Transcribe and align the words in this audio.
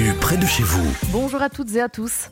l'actu 0.00 0.18
près 0.18 0.36
de 0.36 0.46
chez 0.46 0.62
vous. 0.62 0.92
Bonjour 1.12 1.42
à 1.42 1.48
toutes 1.48 1.74
et 1.74 1.80
à 1.80 1.88
tous. 1.88 2.30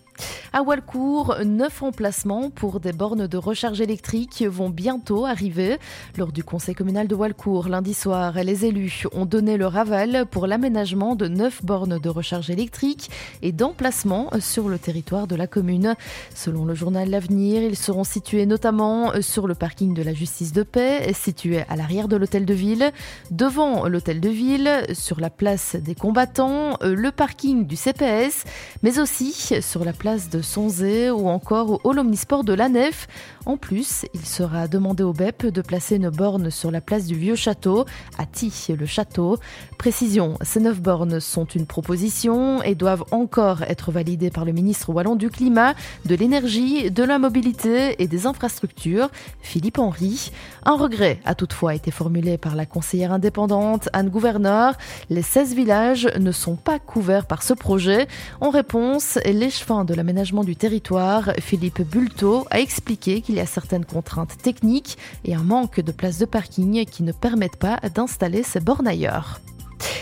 À 0.50 0.62
Walcourt, 0.62 1.36
neuf 1.44 1.82
emplacements 1.82 2.48
pour 2.48 2.80
des 2.80 2.92
bornes 2.92 3.26
de 3.26 3.36
recharge 3.36 3.82
électrique 3.82 4.42
vont 4.48 4.70
bientôt 4.70 5.26
arriver. 5.26 5.76
Lors 6.16 6.32
du 6.32 6.42
conseil 6.42 6.74
communal 6.74 7.06
de 7.06 7.14
Walcourt, 7.14 7.68
lundi 7.68 7.92
soir, 7.92 8.32
les 8.32 8.64
élus 8.64 9.04
ont 9.12 9.26
donné 9.26 9.58
leur 9.58 9.76
aval 9.76 10.24
pour 10.24 10.46
l'aménagement 10.46 11.16
de 11.16 11.28
neuf 11.28 11.62
bornes 11.62 11.98
de 11.98 12.08
recharge 12.08 12.48
électrique 12.48 13.10
et 13.42 13.52
d'emplacement 13.52 14.30
sur 14.40 14.70
le 14.70 14.78
territoire 14.78 15.26
de 15.26 15.36
la 15.36 15.46
commune. 15.46 15.94
Selon 16.34 16.64
le 16.64 16.74
journal 16.74 17.10
L'Avenir, 17.10 17.62
ils 17.62 17.76
seront 17.76 18.04
situés 18.04 18.46
notamment 18.46 19.20
sur 19.20 19.46
le 19.46 19.54
parking 19.54 19.92
de 19.92 20.02
la 20.02 20.14
justice 20.14 20.54
de 20.54 20.62
paix, 20.62 21.12
situé 21.12 21.60
à 21.68 21.76
l'arrière 21.76 22.08
de 22.08 22.16
l'hôtel 22.16 22.46
de 22.46 22.54
ville, 22.54 22.90
devant 23.30 23.86
l'hôtel 23.86 24.18
de 24.18 24.30
ville, 24.30 24.86
sur 24.94 25.20
la 25.20 25.28
place 25.28 25.76
des 25.76 25.94
combattants, 25.94 26.78
le 26.80 27.10
parking 27.10 27.66
du 27.66 27.76
CPS, 27.76 28.44
mais 28.82 28.98
aussi 28.98 29.60
sur 29.60 29.84
la 29.84 29.92
place 29.92 30.30
de 30.30 30.38
Sonzé 30.48 31.10
ou 31.10 31.28
encore 31.28 31.70
au 31.70 31.80
Hall 31.84 31.98
Omnisport 31.98 32.42
de 32.42 32.54
la 32.54 32.70
Nef. 32.70 33.06
En 33.44 33.58
plus, 33.58 34.06
il 34.14 34.24
sera 34.24 34.66
demandé 34.66 35.02
au 35.02 35.12
BEP 35.12 35.46
de 35.46 35.60
placer 35.60 35.96
une 35.96 36.08
borne 36.08 36.50
sur 36.50 36.70
la 36.70 36.80
place 36.80 37.06
du 37.06 37.14
Vieux 37.14 37.36
Château, 37.36 37.84
à 38.18 38.24
le 38.68 38.86
château 38.86 39.38
Précision, 39.78 40.36
ces 40.42 40.60
neuf 40.60 40.80
bornes 40.80 41.20
sont 41.20 41.44
une 41.44 41.66
proposition 41.66 42.62
et 42.62 42.74
doivent 42.74 43.04
encore 43.10 43.62
être 43.62 43.90
validées 43.90 44.30
par 44.30 44.44
le 44.44 44.52
ministre 44.52 44.90
wallon 44.90 45.16
du 45.16 45.30
Climat, 45.30 45.74
de 46.04 46.14
l'Énergie, 46.14 46.90
de 46.90 47.02
la 47.02 47.18
Mobilité 47.18 48.02
et 48.02 48.06
des 48.06 48.26
Infrastructures, 48.26 49.08
Philippe 49.40 49.78
Henry. 49.78 50.30
Un 50.64 50.76
regret 50.76 51.20
a 51.24 51.34
toutefois 51.34 51.74
été 51.74 51.90
formulé 51.90 52.38
par 52.38 52.56
la 52.56 52.66
conseillère 52.66 53.12
indépendante 53.12 53.88
Anne 53.92 54.08
Gouverneur. 54.08 54.74
Les 55.10 55.22
16 55.22 55.54
villages 55.54 56.08
ne 56.18 56.32
sont 56.32 56.56
pas 56.56 56.78
couverts 56.78 57.26
par 57.26 57.42
ce 57.42 57.54
projet. 57.54 58.08
En 58.40 58.50
réponse, 58.50 59.18
l'échevin 59.24 59.84
de 59.84 59.94
l'aménagement 59.94 60.27
du 60.28 60.56
territoire, 60.56 61.32
Philippe 61.40 61.80
Bulto, 61.82 62.46
a 62.50 62.60
expliqué 62.60 63.22
qu'il 63.22 63.36
y 63.36 63.40
a 63.40 63.46
certaines 63.46 63.86
contraintes 63.86 64.36
techniques 64.36 64.98
et 65.24 65.34
un 65.34 65.42
manque 65.42 65.80
de 65.80 65.90
places 65.90 66.18
de 66.18 66.26
parking 66.26 66.84
qui 66.84 67.02
ne 67.02 67.12
permettent 67.12 67.56
pas 67.56 67.78
d'installer 67.94 68.42
ces 68.42 68.60
bornes 68.60 68.86
ailleurs. 68.86 69.40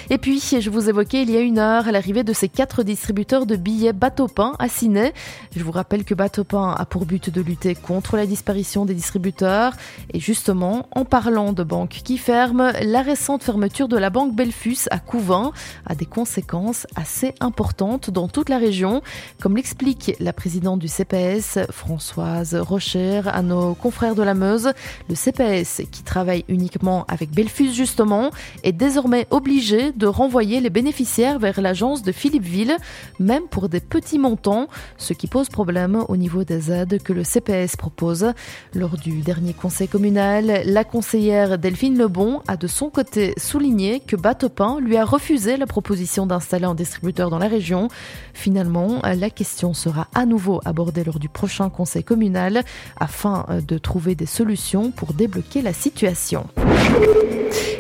Et 0.09 0.19
puis, 0.19 0.41
je 0.61 0.71
vous 0.71 0.89
évoquais 0.89 1.23
il 1.23 1.31
y 1.31 1.37
a 1.37 1.41
une 1.41 1.59
heure 1.59 1.91
l'arrivée 1.91 2.23
de 2.23 2.33
ces 2.33 2.49
quatre 2.49 2.85
distributeurs 2.85 3.45
de 3.45 3.57
billets 3.57 3.93
Bateau-Pain 3.93 4.53
à 4.61 4.69
Ciné. 4.69 5.13
Je 5.57 5.65
vous 5.65 5.73
rappelle 5.73 6.05
que 6.05 6.15
Bateau-Pain 6.15 6.77
a 6.79 6.85
pour 6.85 7.07
but 7.07 7.29
de 7.29 7.41
lutter 7.41 7.75
contre 7.75 8.17
la 8.17 8.25
disparition 8.25 8.85
des 8.85 8.95
distributeurs. 8.95 9.73
Et 10.13 10.21
justement, 10.21 10.87
en 10.93 11.05
parlant 11.05 11.53
de 11.53 11.65
banques 11.65 12.01
qui 12.05 12.19
ferment, 12.19 12.71
la 12.83 13.03
récente 13.03 13.43
fermeture 13.43 13.89
de 13.89 13.97
la 13.97 14.11
banque 14.11 14.33
Belfus 14.33 14.87
à 14.93 15.01
Couvin 15.01 15.51
a 15.87 15.97
des 15.97 16.07
conséquences 16.07 16.87
assez 16.95 17.35
importantes 17.41 18.11
dans 18.11 18.29
toute 18.29 18.49
la 18.49 18.59
région, 18.59 19.03
comme 19.41 19.57
l'explique 19.57 20.13
la 20.21 20.33
présidente 20.33 20.79
du 20.79 20.89
CPS, 20.89 21.59
Françoise 21.73 22.55
Rocher, 22.55 23.23
à 23.27 23.43
nos 23.43 23.75
confrères 23.75 24.15
de 24.15 24.23
la 24.23 24.35
Meuse. 24.35 24.71
Le 25.09 25.17
CPS, 25.17 25.83
qui 25.91 26.05
travaille 26.05 26.45
uniquement 26.47 27.05
avec 27.09 27.33
Belfus 27.33 27.73
justement, 27.73 28.31
est 28.63 28.73
désormais 28.73 29.27
obligé 29.31 29.91
de 29.97 30.07
renvoyer 30.07 30.61
les 30.61 30.71
bénéficiaires 30.71 31.39
vers 31.39 31.61
l'agence 31.61 32.03
de 32.03 32.13
Philippeville, 32.13 32.77
même 33.19 33.45
pour 33.49 33.69
des 33.69 33.81
petits 33.81 34.19
montants, 34.19 34.69
ce 34.99 35.13
qui 35.13 35.27
pose 35.27 35.49
problème 35.49 36.05
au 36.09 36.17
niveau 36.17 36.45
des 36.45 36.71
aides 36.71 37.03
que 37.03 37.13
le 37.13 37.25
CPS 37.25 37.77
propose. 37.77 38.33
Lors 38.75 38.97
du 38.97 39.21
dernier 39.23 39.55
conseil 39.55 39.89
communal, 39.89 40.63
la 40.65 40.85
conseillère 40.85 41.59
Delphine 41.59 41.99
Lebon 41.99 42.43
a 42.47 42.57
de 42.57 42.67
son 42.67 42.91
côté 42.91 43.35
souligné 43.37 44.01
que 44.01 44.17
Batopin 44.17 44.79
lui 44.81 44.97
a 44.97 45.05
refusé 45.05 45.57
la 45.57 45.67
proposition 45.67 46.27
d'installer 46.27 46.67
un 46.67 46.75
distributeur 46.75 47.31
dans 47.31 47.39
la 47.39 47.49
région. 47.49 47.89
Finalement, 48.35 49.01
la 49.03 49.31
question 49.31 49.75
sera 49.75 50.09
à 50.15 50.27
nouveau 50.27 50.61
abordée 50.65 51.05
lors 51.05 51.19
du 51.19 51.29
prochain 51.29 51.71
conseil 51.71 52.05
communal 52.05 52.63
afin 52.99 53.47
de 53.67 53.79
trouver 53.79 54.15
des 54.15 54.27
solutions 54.27 54.91
pour 54.91 55.15
débloquer 55.15 55.63
la 55.63 55.73
situation. 55.73 56.47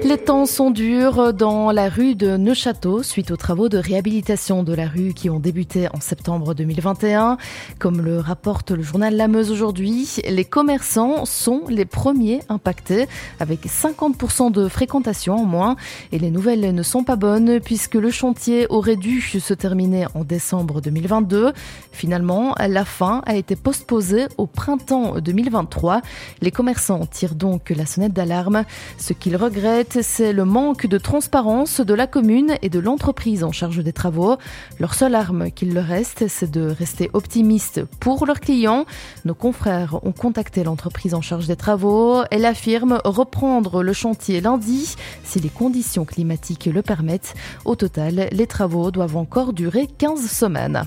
Les 0.04 0.18
temps 0.18 0.46
sont 0.46 0.70
durs 0.70 1.32
dans 1.32 1.72
la 1.72 1.88
rue 1.88 2.05
de 2.14 2.36
Neuchâteau 2.36 3.02
suite 3.02 3.30
aux 3.30 3.36
travaux 3.36 3.68
de 3.68 3.78
réhabilitation 3.78 4.62
de 4.62 4.72
la 4.72 4.86
rue 4.86 5.12
qui 5.14 5.28
ont 5.28 5.40
débuté 5.40 5.88
en 5.92 6.00
septembre 6.00 6.54
2021. 6.54 7.38
Comme 7.78 8.00
le 8.00 8.20
rapporte 8.20 8.70
le 8.70 8.82
journal 8.82 9.16
La 9.16 9.28
Meuse 9.28 9.50
aujourd'hui, 9.50 10.20
les 10.28 10.44
commerçants 10.44 11.24
sont 11.24 11.62
les 11.68 11.84
premiers 11.84 12.40
impactés 12.48 13.08
avec 13.40 13.66
50% 13.66 14.52
de 14.52 14.68
fréquentation 14.68 15.36
en 15.36 15.44
moins 15.44 15.76
et 16.12 16.18
les 16.18 16.30
nouvelles 16.30 16.74
ne 16.74 16.82
sont 16.82 17.02
pas 17.02 17.16
bonnes 17.16 17.60
puisque 17.60 17.94
le 17.94 18.10
chantier 18.10 18.66
aurait 18.68 18.96
dû 18.96 19.20
se 19.20 19.54
terminer 19.54 20.06
en 20.14 20.22
décembre 20.22 20.80
2022. 20.80 21.52
Finalement, 21.92 22.54
la 22.58 22.84
fin 22.84 23.22
a 23.26 23.34
été 23.34 23.56
postposée 23.56 24.26
au 24.36 24.46
printemps 24.46 25.18
2023. 25.18 26.02
Les 26.42 26.50
commerçants 26.50 27.06
tirent 27.06 27.34
donc 27.34 27.70
la 27.70 27.86
sonnette 27.86 28.12
d'alarme. 28.12 28.64
Ce 28.98 29.12
qu'ils 29.12 29.36
regrettent, 29.36 30.02
c'est 30.02 30.32
le 30.32 30.44
manque 30.44 30.86
de 30.86 30.98
transparence 30.98 31.80
de 31.80 31.95
la 31.96 32.06
commune 32.06 32.56
et 32.62 32.68
de 32.68 32.78
l'entreprise 32.78 33.42
en 33.42 33.52
charge 33.52 33.82
des 33.82 33.92
travaux. 33.92 34.36
Leur 34.78 34.94
seule 34.94 35.14
arme 35.14 35.50
qu'il 35.50 35.74
leur 35.74 35.86
reste, 35.86 36.28
c'est 36.28 36.50
de 36.50 36.68
rester 36.68 37.10
optimistes 37.14 37.84
pour 38.00 38.26
leurs 38.26 38.40
clients. 38.40 38.84
Nos 39.24 39.34
confrères 39.34 39.98
ont 40.04 40.12
contacté 40.12 40.62
l'entreprise 40.62 41.14
en 41.14 41.22
charge 41.22 41.46
des 41.46 41.56
travaux. 41.56 42.22
Elle 42.30 42.44
affirme 42.44 43.00
reprendre 43.04 43.82
le 43.82 43.92
chantier 43.92 44.40
lundi 44.40 44.94
si 45.24 45.40
les 45.40 45.48
conditions 45.48 46.04
climatiques 46.04 46.66
le 46.66 46.82
permettent. 46.82 47.34
Au 47.64 47.74
total, 47.74 48.28
les 48.30 48.46
travaux 48.46 48.90
doivent 48.90 49.16
encore 49.16 49.52
durer 49.52 49.86
15 49.86 50.30
semaines. 50.30 50.84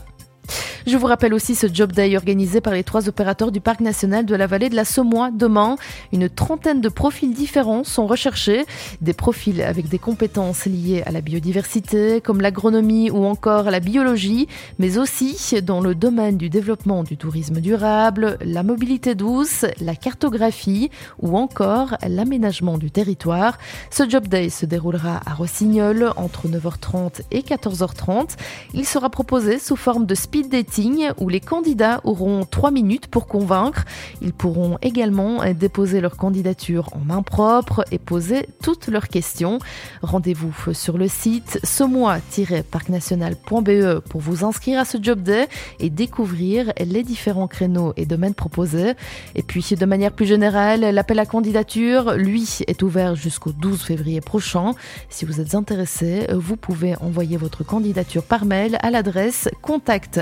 Je 0.90 0.98
vous 0.98 1.06
rappelle 1.06 1.36
aussi 1.36 1.54
ce 1.54 1.68
Job 1.72 1.92
Day 1.92 2.18
organisé 2.18 2.62
par 2.62 2.74
les 2.74 2.84
trois 2.84 3.08
opérateurs 3.08 3.52
du 3.52 3.62
Parc 3.62 3.80
national 3.80 4.26
de 4.26 4.34
la 4.34 4.48
vallée 4.48 4.70
de 4.70 4.76
la 4.76 4.86
Semois 4.86 5.30
demain. 5.30 5.76
Une 6.12 6.28
trentaine 6.30 6.82
de 6.82 6.90
profils 6.90 7.32
différents 7.32 7.84
sont 7.84 8.08
recherchés. 8.08 8.66
Des 9.00 9.14
profils 9.14 9.62
avec 9.62 9.88
des 9.88 10.00
compétences 10.00 10.66
liées 10.66 11.04
à 11.06 11.12
la 11.12 11.22
biodiversité, 11.22 12.22
comme 12.22 12.42
l'agronomie 12.42 13.12
ou 13.12 13.24
encore 13.26 13.66
la 13.66 13.80
biologie, 13.80 14.48
mais 14.80 14.98
aussi 14.98 15.62
dans 15.62 15.80
le 15.80 15.94
domaine 15.94 16.38
du 16.38 16.50
développement 16.50 17.04
du 17.04 17.18
tourisme 17.18 17.62
durable, 17.62 18.40
la 18.42 18.64
mobilité 18.64 19.14
douce, 19.14 19.66
la 19.82 19.94
cartographie 19.94 20.90
ou 21.20 21.38
encore 21.38 21.98
l'aménagement 22.08 22.80
du 22.80 22.90
territoire. 22.90 23.60
Ce 23.92 24.10
Job 24.10 24.28
Day 24.28 24.50
se 24.50 24.66
déroulera 24.66 25.22
à 25.28 25.36
Rossignol 25.36 26.14
entre 26.16 26.48
9h30 26.48 27.22
et 27.30 27.42
14h30. 27.42 28.38
Il 28.74 28.88
sera 28.88 29.12
proposé 29.12 29.60
sous 29.60 29.76
forme 29.76 30.08
de 30.08 30.16
speed 30.16 30.50
dating 30.50 30.79
où 31.20 31.30
les 31.30 31.42
candidats 31.42 32.02
auront 32.04 32.46
trois 32.46 32.72
minutes 32.72 33.08
pour 33.08 33.28
convaincre. 33.28 33.86
Ils 34.22 34.34
pourront 34.34 34.78
également 34.82 35.42
déposer 35.54 36.00
leur 36.00 36.16
candidature 36.16 36.88
en 36.94 37.00
main 37.00 37.22
propre 37.22 37.84
et 37.92 37.98
poser 37.98 38.48
toutes 38.64 38.88
leurs 38.88 39.10
questions. 39.10 39.60
Rendez-vous 40.02 40.54
sur 40.74 40.98
le 40.98 41.10
site 41.10 41.60
semois-parcnational.be 41.64 44.00
pour 44.00 44.22
vous 44.22 44.46
inscrire 44.46 44.80
à 44.80 44.86
ce 44.86 44.98
job 45.02 45.22
day 45.22 45.50
et 45.80 45.90
découvrir 45.90 46.72
les 46.80 47.04
différents 47.04 47.48
créneaux 47.48 47.92
et 47.98 48.06
domaines 48.06 48.34
proposés. 48.34 48.94
Et 49.36 49.44
puis, 49.44 49.76
de 49.78 49.86
manière 49.86 50.14
plus 50.14 50.28
générale, 50.28 50.80
l'appel 50.82 51.20
à 51.20 51.26
candidature, 51.26 52.14
lui, 52.14 52.60
est 52.68 52.82
ouvert 52.84 53.16
jusqu'au 53.16 53.52
12 53.52 53.82
février 53.82 54.22
prochain. 54.22 54.72
Si 55.10 55.26
vous 55.26 55.42
êtes 55.42 55.56
intéressé, 55.56 56.26
vous 56.34 56.56
pouvez 56.56 56.96
envoyer 57.02 57.36
votre 57.36 57.66
candidature 57.66 58.24
par 58.24 58.46
mail 58.46 58.78
à 58.82 58.92
l'adresse 58.92 59.50
contact@ 59.62 60.22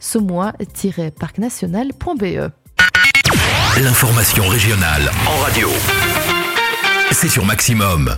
ce 0.00 0.18
mois-parcnational.be. 0.18 2.50
L'information 3.82 4.48
régionale 4.48 5.10
en 5.26 5.36
radio. 5.42 5.68
C'est 7.10 7.28
sur 7.28 7.44
Maximum. 7.44 8.14